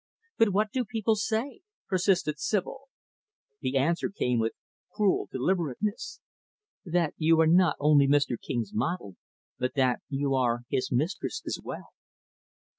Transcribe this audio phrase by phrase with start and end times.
[0.39, 2.89] "But what do people say?" persisted Sibyl.
[3.59, 4.53] The answer came with
[4.91, 6.21] cruel deliberateness;
[6.83, 8.35] "That you are not only Mr.
[8.41, 9.15] King's model,
[9.59, 11.89] but that you are his mistress as well."